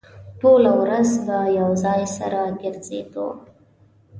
ټوله 0.39 0.71
ورځ 0.81 1.09
به 1.25 1.37
يو 1.59 1.69
ځای 1.83 2.01
سره 2.17 2.41
ګرځېدو. 2.61 3.27